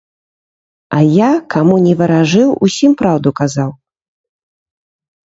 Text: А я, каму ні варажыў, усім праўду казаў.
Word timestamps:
А 0.99 1.01
я, 1.07 1.27
каму 1.53 1.75
ні 1.87 1.93
варажыў, 1.99 2.49
усім 2.69 2.91
праўду 3.03 3.29
казаў. 3.41 3.69